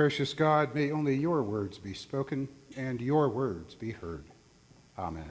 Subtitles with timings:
[0.00, 4.24] Gracious God, may only your words be spoken and your words be heard.
[4.98, 5.28] Amen.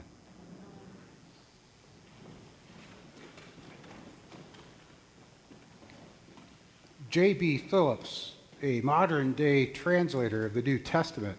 [7.10, 7.58] J.B.
[7.58, 11.36] Phillips, a modern day translator of the New Testament,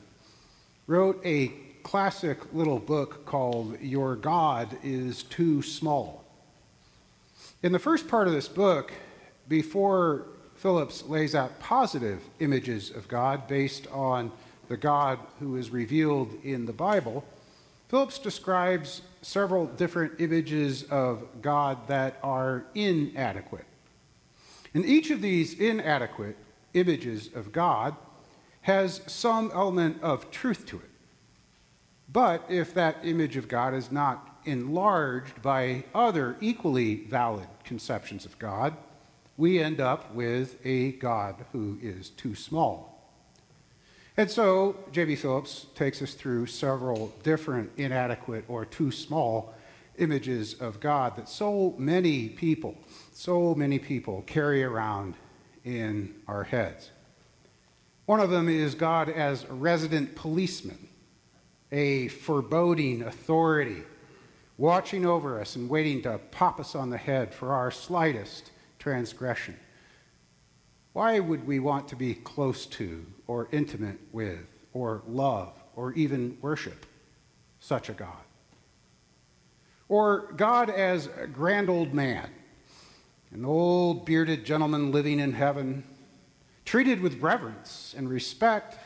[0.88, 1.54] wrote a
[1.84, 6.26] classic little book called Your God is Too Small.
[7.64, 8.92] In the first part of this book,
[9.48, 10.26] before
[10.62, 14.32] Phillips lays out positive images of God based on
[14.68, 17.26] the God who is revealed in the Bible,
[17.90, 23.66] Phillips describes several different images of God that are inadequate.
[24.76, 26.38] And each of these inadequate
[26.76, 27.96] images of God
[28.62, 30.90] has some element of truth to it.
[32.14, 38.38] But if that image of God is not enlarged by other equally valid conceptions of
[38.38, 38.78] God,
[39.38, 42.92] we end up with a God who is too small.
[44.18, 45.16] And so J.B.
[45.16, 49.54] Phillips takes us through several different inadequate or too small
[49.98, 52.76] images of God that so many people,
[53.14, 55.16] so many people carry around
[55.64, 56.92] in our heads.
[58.06, 60.88] One of them is God as a resident policeman,
[61.72, 63.84] a foreboding authority,
[64.58, 68.52] watching over us and waiting to pop us on the head for our slightest
[68.82, 69.56] transgression.
[70.94, 76.38] Why would we want to be close to, or intimate with, or love, or even
[76.42, 76.88] worship
[77.60, 78.26] such a God?
[79.88, 82.28] Or God as a grand old man,
[83.32, 85.84] an old bearded gentleman living in heaven,
[86.66, 88.80] treated with reverence and respect,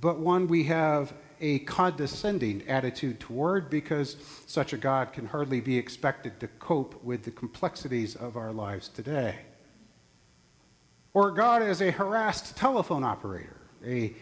[0.00, 5.76] but one we have a condescending attitude toward because such a God can hardly be
[5.76, 9.36] expected to cope with the complexities of our lives today.
[11.14, 14.14] Or God as a harassed telephone operator, a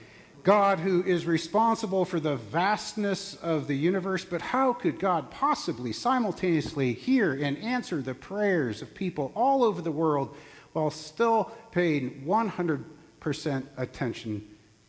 [0.45, 5.91] God who is responsible for the vastness of the universe, but how could God possibly
[5.91, 10.37] simultaneously hear and answer the prayers of people all over the world
[10.75, 14.47] while still paying 100% attention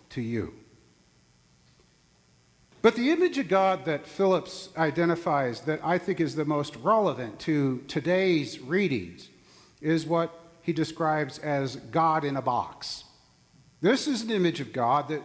[0.09, 0.53] to you?
[2.85, 7.39] But the image of God that Phillips identifies that I think is the most relevant
[7.39, 9.29] to today's readings
[9.81, 13.05] is what he describes as God in a box.
[13.81, 15.23] This is an image of God that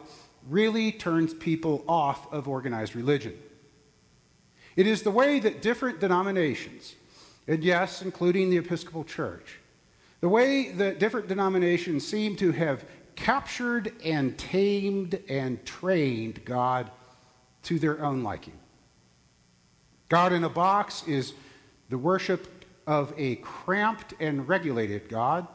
[0.49, 3.39] really turns people off of organized religion.
[4.75, 6.95] It is the way that different denominations,
[7.47, 9.59] and yes, including the Episcopal Church,
[10.23, 16.91] the way that different denominations seem to have captured and tamed and trained God
[17.65, 18.59] to their own liking.
[20.09, 21.35] God in a box is
[21.89, 25.47] the worship of a cramped and regulated God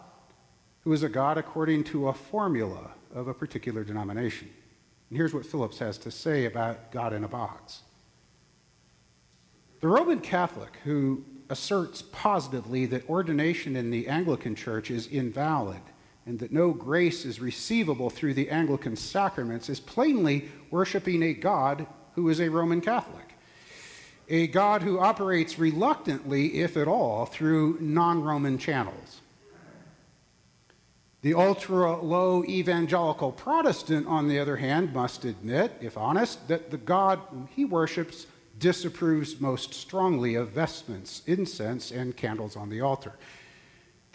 [0.84, 4.50] who is a God according to a formula of a particular denomination.
[5.10, 7.82] And here's what Phillips has to say about God in a box.
[9.82, 15.82] The Roman Catholic who asserts positively that ordination in the Anglican Church is invalid
[16.26, 21.86] and that no grace is receivable through the Anglican sacraments is plainly worshiping a God
[22.14, 23.34] who is a Roman Catholic,
[24.28, 29.22] a God who operates reluctantly, if at all, through non Roman channels.
[31.22, 36.78] The ultra low evangelical Protestant, on the other hand, must admit, if honest, that the
[36.78, 37.20] God
[37.56, 38.28] he worships
[38.60, 43.14] disapproves most strongly of vestments, incense, and candles on the altar.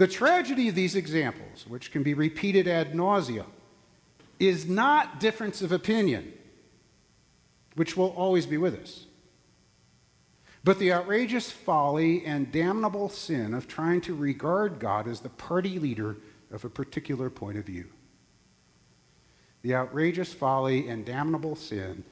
[0.00, 3.44] The tragedy of these examples, which can be repeated ad nauseum,
[4.38, 6.33] is not difference of opinion,
[7.75, 9.05] which will always be with us,
[10.65, 15.78] but the outrageous folly and damnable sin of trying to regard God as the party
[15.78, 16.16] leader
[16.50, 17.87] of a particular point of view.
[19.60, 22.05] The outrageous folly and damnable sin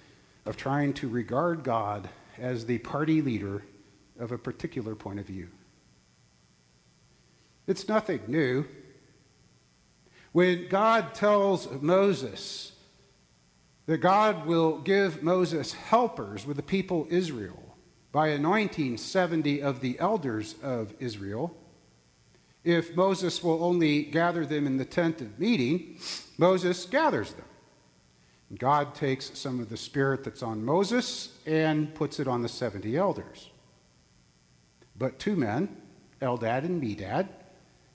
[0.45, 2.07] of trying to regard God
[2.37, 3.63] as the party leader
[4.19, 5.49] of a particular point of view.
[7.69, 8.65] It's nothing new.
[10.33, 12.73] When God tells Moses
[13.87, 17.77] that God will give Moses helpers with the people Israel
[18.11, 21.55] by anointing 70 of the elders of Israel,
[22.65, 25.99] if Moses will only gather them in the tent of meeting,
[26.39, 27.45] Moses gathers them.
[28.59, 32.97] God takes some of the spirit that's on Moses and puts it on the 70
[32.97, 33.51] elders.
[34.97, 35.77] But two men,
[36.23, 37.29] Eldad and Medad,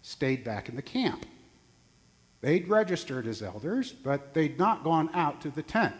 [0.03, 1.25] stayed back in the camp.
[2.41, 5.95] They'd registered as elders, but they'd not gone out to the tent.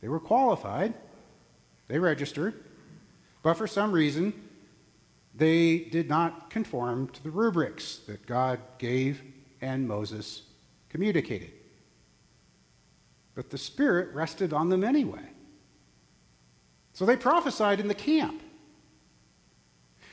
[0.00, 0.94] They were qualified,
[1.88, 2.62] they registered,
[3.42, 4.32] but for some reason,
[5.34, 9.22] they did not conform to the rubrics that God gave
[9.60, 10.42] and Moses
[10.88, 11.52] communicated.
[13.38, 15.22] but the Spirit rested on them anyway.
[16.92, 18.42] So they prophesied in the camp.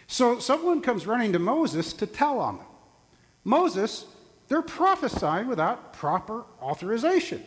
[0.08, 2.68] So someone comes running to Moses to tell on them.
[3.44, 4.06] Moses,
[4.48, 7.44] they're prophesying without proper authorization.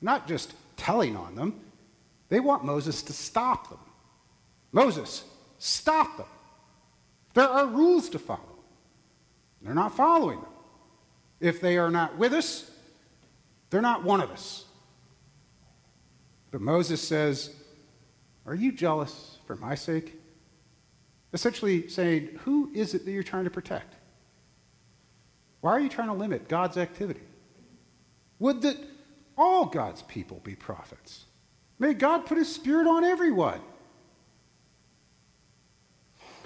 [0.00, 1.60] Not just telling on them,
[2.28, 3.78] they want Moses to stop them.
[4.72, 5.24] Moses,
[5.58, 6.26] stop them.
[7.34, 8.40] There are rules to follow.
[9.62, 10.50] They're not following them.
[11.40, 12.70] If they are not with us,
[13.70, 14.64] they're not one of us.
[16.50, 17.54] But Moses says,
[18.46, 20.15] Are you jealous for my sake?
[21.36, 23.94] Essentially saying, Who is it that you're trying to protect?
[25.60, 27.20] Why are you trying to limit God's activity?
[28.38, 28.78] Would that
[29.36, 31.26] all God's people be prophets?
[31.78, 33.60] May God put his spirit on everyone.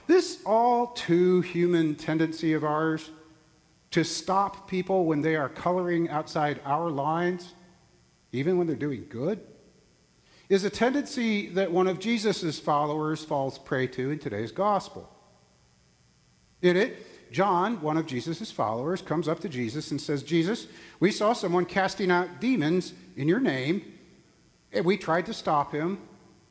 [0.08, 3.10] This all too human tendency of ours
[3.92, 7.54] to stop people when they are coloring outside our lines,
[8.32, 9.40] even when they're doing good,
[10.50, 15.08] is a tendency that one of Jesus' followers falls prey to in today's gospel.
[16.60, 20.66] In it, John, one of Jesus' followers, comes up to Jesus and says, Jesus,
[20.98, 23.92] we saw someone casting out demons in your name,
[24.72, 25.98] and we tried to stop him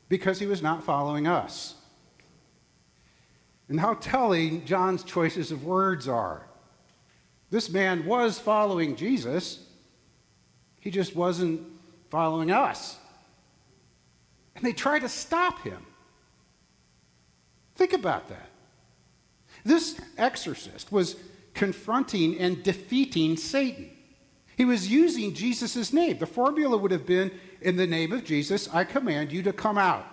[0.08, 1.74] because he was not following us.
[3.68, 6.46] And how telling John's choices of words are.
[7.50, 9.62] This man was following Jesus,
[10.80, 11.60] he just wasn't
[12.08, 12.96] following us.
[14.60, 15.82] And they tried to stop him.
[17.76, 18.50] Think about that.
[19.64, 21.16] This exorcist was
[21.54, 23.90] confronting and defeating Satan.
[24.58, 26.18] He was using Jesus' name.
[26.18, 27.30] The formula would have been
[27.62, 30.06] In the name of Jesus, I command you to come out.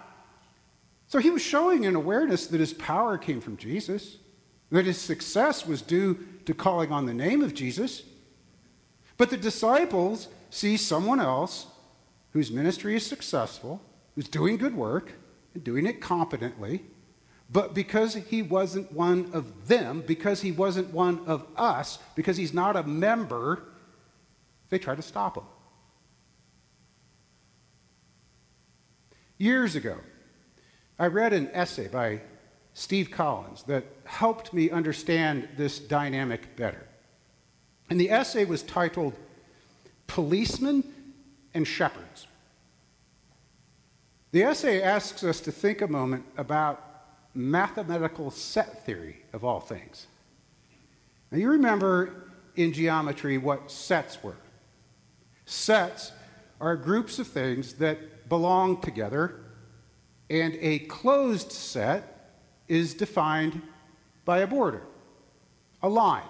[1.07, 4.17] So he was showing an awareness that his power came from Jesus,
[4.71, 8.03] that his success was due to calling on the name of Jesus.
[9.17, 11.67] But the disciples see someone else
[12.31, 13.81] whose ministry is successful,
[14.18, 15.12] who's doing good work
[15.54, 16.84] and doing it competently,
[17.52, 22.52] but because he wasn't one of them, because he wasn't one of us, because he's
[22.52, 23.62] not a member,
[24.69, 25.44] they try to stop him.
[29.38, 29.98] Years ago,
[30.98, 32.22] I read an essay by
[32.74, 36.88] Steve Collins that helped me understand this dynamic better.
[37.92, 39.14] And the essay was titled
[40.08, 40.84] Policemen
[41.54, 42.25] and Shepherds.
[44.31, 46.83] The essay asks us to think a moment about
[47.33, 50.07] mathematical set theory of all things.
[51.31, 54.35] Now, you remember in geometry what sets were.
[55.45, 56.12] Sets
[56.59, 59.39] are groups of things that belong together,
[60.30, 62.33] and a closed set
[62.68, 63.62] is defined
[64.25, 64.81] by a border,
[65.81, 66.27] a line.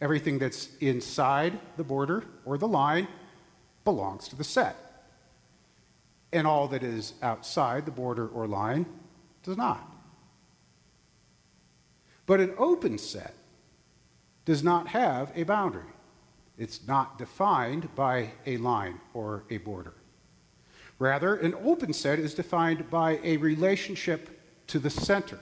[0.00, 3.08] Everything that's inside the border or the line
[3.84, 4.76] belongs to the set.
[6.32, 8.86] And all that is outside the border or line
[9.42, 9.88] does not.
[12.26, 13.34] But an open set
[14.44, 15.92] does not have a boundary.
[16.58, 19.94] It's not defined by a line or a border.
[20.98, 25.38] Rather, an open set is defined by a relationship to the center.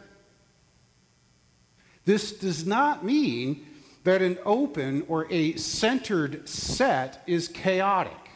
[2.04, 3.66] This does not mean
[4.04, 8.29] that an open or a centered set is chaotic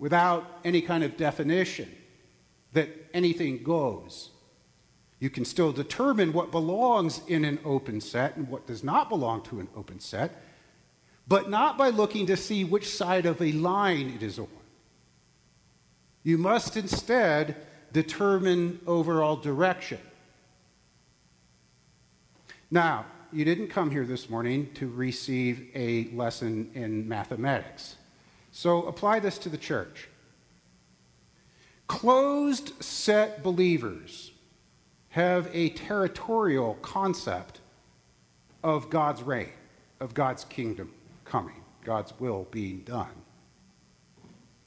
[0.00, 1.88] without any kind of definition,
[2.72, 4.30] that anything goes.
[5.20, 9.42] You can still determine what belongs in an open set and what does not belong
[9.42, 10.42] to an open set,
[11.28, 14.48] but not by looking to see which side of a line it is on.
[16.22, 17.56] You must instead
[17.92, 20.00] determine overall direction.
[22.70, 27.96] Now, you didn't come here this morning to receive a lesson in mathematics.
[28.52, 30.08] So apply this to the church.
[31.86, 34.32] Closed set believers
[35.10, 37.60] have a territorial concept
[38.62, 39.50] of God's reign,
[39.98, 40.92] of God's kingdom
[41.24, 43.10] coming, God's will being done.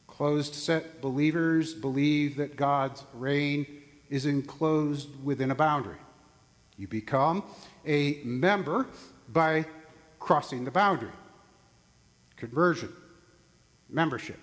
[0.08, 3.66] Closed set believers believe that God's reign
[4.10, 5.98] is enclosed within a boundary.
[6.78, 7.44] You become
[7.86, 8.88] a member
[9.30, 9.66] by
[10.20, 11.12] crossing the boundary.
[12.36, 12.92] Conversion,
[13.94, 14.40] membership,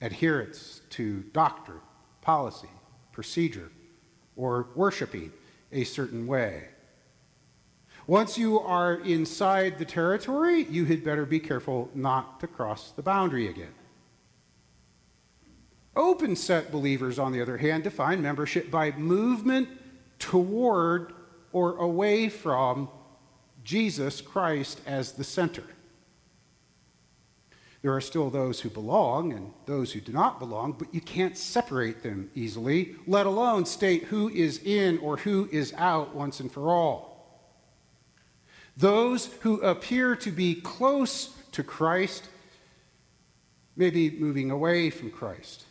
[0.00, 1.80] adherence to doctrine,
[2.22, 2.68] policy,
[3.12, 3.70] procedure,
[4.34, 5.32] or worshiping
[5.72, 6.64] a certain way.
[8.06, 13.02] Once you are inside the territory, you had better be careful not to cross the
[13.02, 13.74] boundary again.
[15.96, 19.68] Open set believers, on the other hand, define membership by movement
[20.18, 21.14] toward
[21.52, 22.88] or away from
[23.64, 25.64] Jesus Christ as the center.
[27.86, 31.38] There are still those who belong and those who do not belong, but you can't
[31.38, 36.50] separate them easily, let alone state who is in or who is out once and
[36.50, 37.54] for all.
[38.76, 42.28] Those who appear to be close to Christ
[43.76, 45.62] may be moving away from Christ.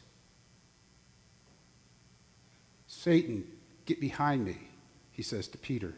[2.87, 3.43] Satan,
[3.85, 4.57] get behind me,
[5.11, 5.93] he says to Peter.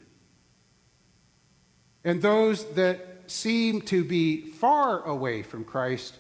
[2.04, 6.16] And those that seem to be far away from Christ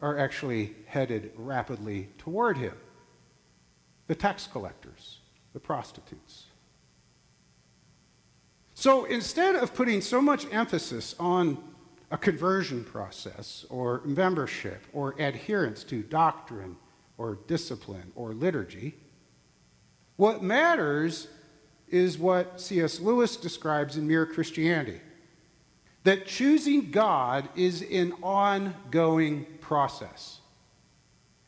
[0.00, 2.74] are actually headed rapidly toward him
[4.06, 5.18] the tax collectors,
[5.52, 6.46] the prostitutes.
[8.74, 11.58] So instead of putting so much emphasis on
[12.10, 16.76] a conversion process or membership or adherence to doctrine
[17.18, 18.96] or discipline or liturgy,
[20.16, 21.28] what matters
[21.88, 22.98] is what C.S.
[22.98, 25.00] Lewis describes in Mere Christianity
[26.04, 30.40] that choosing God is an ongoing process,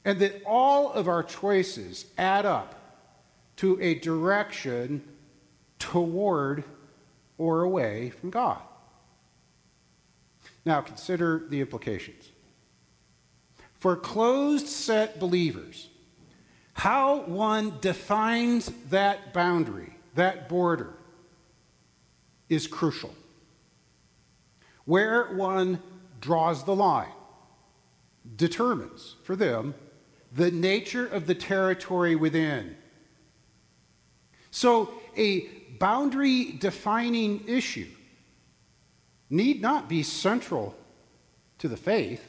[0.04, 2.78] and that all of our choices add up
[3.56, 5.02] to a direction
[5.78, 6.64] toward
[7.38, 8.61] or away from God.
[10.64, 12.30] Now, consider the implications.
[13.75, 15.88] For closed set believers,
[16.75, 20.94] how one defines that boundary, that border,
[22.49, 23.14] is crucial
[24.85, 25.81] where one
[26.21, 27.12] draws the line
[28.37, 29.75] determines for them
[30.33, 32.77] the nature of the territory within.
[34.51, 35.47] So, a
[35.79, 37.89] boundary defining issue
[39.31, 40.75] need not be central
[41.59, 42.27] to the faith,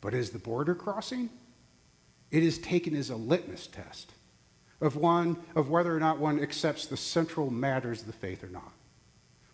[0.00, 1.30] but is the border crossing?
[2.30, 4.12] It is taken as a litmus test
[4.80, 8.48] of one of whether or not one accepts the central matters of the faith or
[8.48, 8.72] not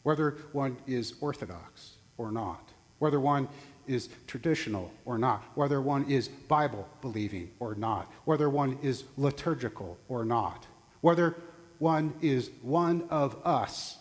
[0.02, 3.48] whether one is orthodox or not, whether one
[3.86, 9.98] is traditional or not, whether one is Bible believing or not, whether one is liturgical
[10.08, 10.66] or not,
[11.00, 11.36] whether
[11.78, 13.98] one is one of us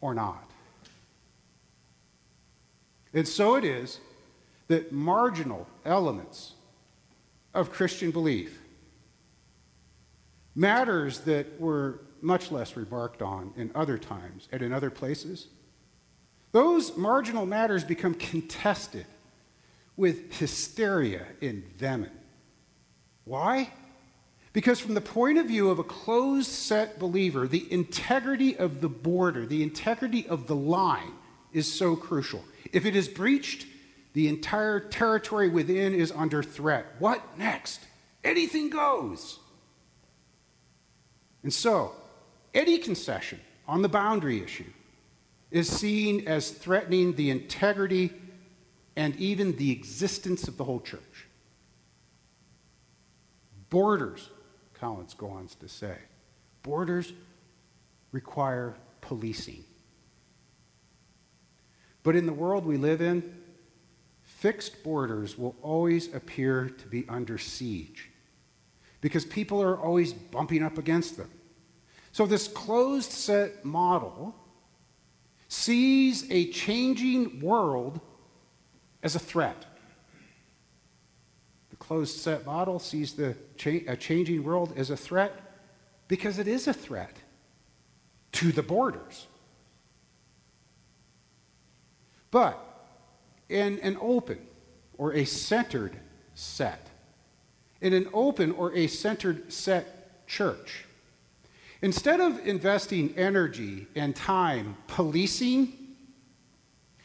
[0.00, 0.50] or not.
[3.12, 4.00] And so it is
[4.68, 6.52] that marginal elements
[7.54, 8.60] of Christian belief,
[10.54, 15.48] matters that were much less remarked on in other times and in other places,
[16.52, 19.06] those marginal matters become contested
[19.96, 22.10] with hysteria and venom.
[23.24, 23.70] Why?
[24.52, 28.88] Because, from the point of view of a closed set believer, the integrity of the
[28.88, 31.12] border, the integrity of the line
[31.52, 32.42] is so crucial.
[32.72, 33.66] If it is breached,
[34.14, 36.86] the entire territory within is under threat.
[36.98, 37.80] What next?
[38.24, 39.38] Anything goes.
[41.42, 41.92] And so,
[42.58, 44.70] any concession on the boundary issue
[45.50, 48.12] is seen as threatening the integrity
[48.96, 51.26] and even the existence of the whole church.
[53.70, 54.28] Borders,
[54.74, 55.96] Collins goes on to say,
[56.64, 57.12] borders
[58.10, 59.64] require policing.
[62.02, 63.36] But in the world we live in,
[64.22, 68.10] fixed borders will always appear to be under siege
[69.00, 71.30] because people are always bumping up against them.
[72.12, 74.34] So, this closed set model
[75.48, 78.00] sees a changing world
[79.02, 79.64] as a threat.
[81.70, 85.32] The closed set model sees the cha- a changing world as a threat
[86.08, 87.16] because it is a threat
[88.32, 89.26] to the borders.
[92.30, 92.62] But
[93.48, 94.38] in an open
[94.98, 95.98] or a centered
[96.34, 96.88] set,
[97.80, 100.84] in an open or a centered set church,
[101.80, 105.72] Instead of investing energy and time policing,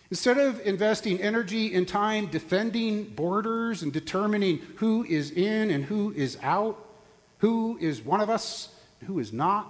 [0.10, 6.12] instead of investing energy and time defending borders and determining who is in and who
[6.14, 6.90] is out,
[7.38, 8.70] who is one of us,
[9.06, 9.70] who is not,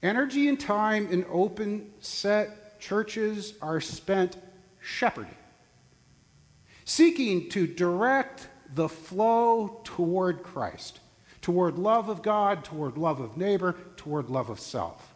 [0.00, 4.36] energy and time in open set churches are spent
[4.80, 5.34] shepherding,
[6.84, 11.00] seeking to direct the flow toward Christ
[11.42, 15.14] toward love of God, toward love of neighbor, toward love of self.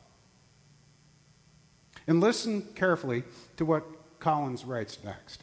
[2.06, 3.22] And listen carefully
[3.56, 3.84] to what
[4.18, 5.40] Collins writes next.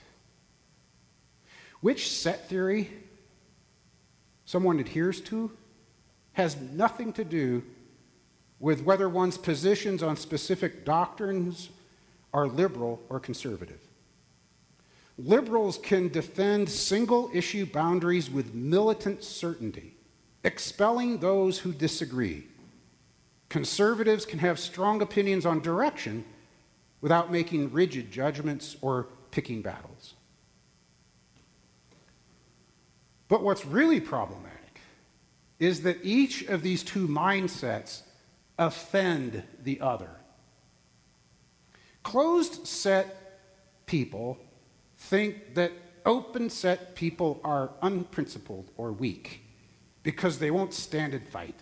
[1.82, 2.90] Which set theory
[4.46, 5.52] someone adheres to
[6.34, 7.64] has nothing to do
[8.60, 11.70] with whether one's positions on specific doctrines
[12.34, 13.80] are liberal or conservative.
[15.18, 19.96] Liberals can defend single issue boundaries with militant certainty
[20.44, 22.46] expelling those who disagree.
[23.50, 26.26] Conservatives can have strong opinions on direction
[27.02, 30.16] without making rigid judgments or picking battles.
[33.28, 34.80] But what's really problematic
[35.60, 38.02] is that each of these two mindsets
[38.60, 40.10] offend the other.
[42.04, 43.40] Closed set
[43.86, 44.38] people
[44.98, 45.72] think that
[46.06, 49.42] open set people are unprincipled or weak
[50.04, 51.60] because they won't stand and fight.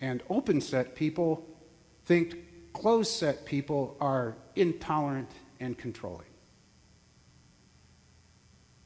[0.00, 1.44] And open set people
[2.04, 2.36] think
[2.72, 5.30] closed set people are intolerant
[5.60, 6.26] and controlling.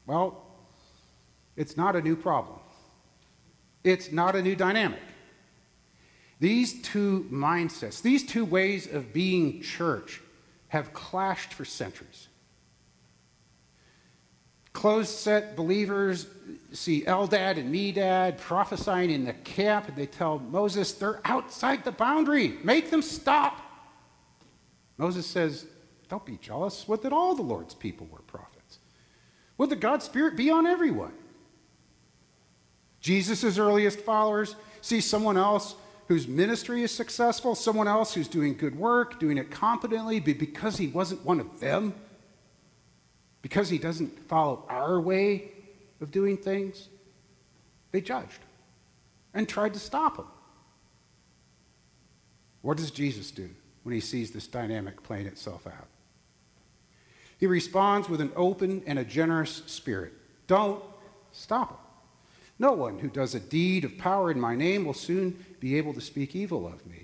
[0.05, 0.43] Well,
[1.55, 2.59] it's not a new problem.
[3.83, 4.99] It's not a new dynamic.
[6.39, 10.21] These two mindsets, these two ways of being church,
[10.69, 12.27] have clashed for centuries.
[14.73, 16.27] Closed set believers
[16.71, 21.91] see Eldad and Medad prophesying in the camp, and they tell Moses, they're outside the
[21.91, 22.57] boundary.
[22.63, 23.61] Make them stop.
[24.97, 25.67] Moses says,
[26.09, 26.87] Don't be jealous.
[26.87, 28.79] Would that all the Lord's people were prophets?
[29.57, 31.13] Would that God's Spirit be on everyone?
[32.99, 35.75] Jesus' earliest followers see someone else
[36.07, 40.77] whose ministry is successful, someone else who's doing good work, doing it competently, but because
[40.77, 41.93] he wasn't one of them,
[43.43, 45.51] because he doesn't follow our way
[46.01, 46.89] of doing things,
[47.91, 48.39] they judged
[49.35, 50.25] and tried to stop him.
[52.61, 53.49] What does Jesus do
[53.83, 55.87] when he sees this dynamic playing itself out?
[57.37, 60.13] He responds with an open and a generous spirit.
[60.47, 60.81] Don't
[61.33, 61.77] stop him.
[62.59, 65.93] No one who does a deed of power in my name will soon be able
[65.93, 67.02] to speak evil of me.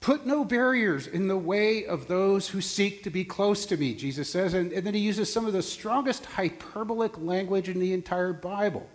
[0.00, 3.94] Put no barriers in the way of those who seek to be close to me,
[3.94, 4.54] Jesus says.
[4.54, 8.88] And, and, then he uses some of the strongest hyperbolic language in the entire Bible.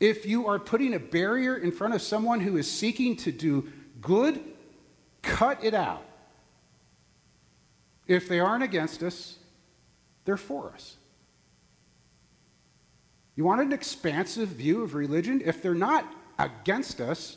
[0.00, 3.70] If you are putting a barrier in front of someone who is seeking to do
[4.00, 4.42] good,
[5.20, 6.04] cut it out.
[8.06, 9.36] If they aren't against us,
[10.24, 10.96] they're for us.
[13.34, 15.42] You want an expansive view of religion?
[15.44, 17.36] If they're not against us,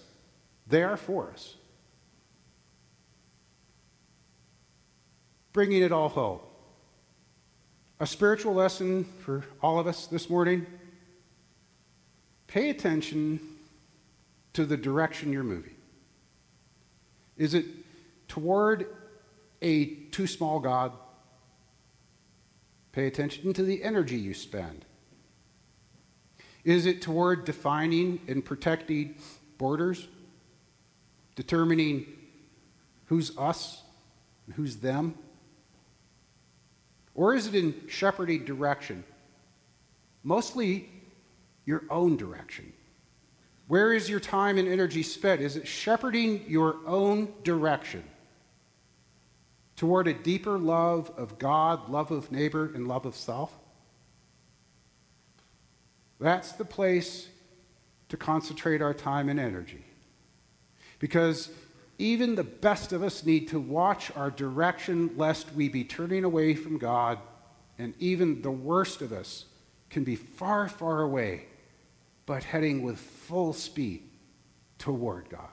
[0.67, 1.55] they are for us.
[5.53, 6.39] Bringing it all home.
[7.99, 10.65] A spiritual lesson for all of us this morning
[12.47, 13.39] pay attention
[14.53, 15.75] to the direction you're moving.
[17.37, 17.65] Is it
[18.27, 18.87] toward
[19.61, 20.91] a too small God?
[22.91, 24.85] Pay attention to the energy you spend.
[26.63, 29.15] Is it toward defining and protecting
[29.57, 30.07] borders?
[31.35, 32.05] Determining
[33.05, 33.81] who's us
[34.45, 35.15] and who's them?
[37.19, 39.03] Or is it in shepherding direction?
[40.23, 40.89] Mostly
[41.65, 42.71] your own direction.
[43.67, 45.41] Where is your time and energy spent?
[45.41, 48.05] Is it shepherding your own direction
[49.75, 53.51] toward a deeper love of God, love of neighbor, and love of self?
[56.21, 57.27] That's the place
[58.07, 59.83] to concentrate our time and energy.
[60.99, 61.49] Because
[61.99, 66.55] even the best of us need to watch our direction lest we be turning away
[66.55, 67.19] from God,
[67.77, 69.45] and even the worst of us
[69.89, 71.45] can be far, far away,
[72.25, 74.03] but heading with full speed
[74.77, 75.49] toward God.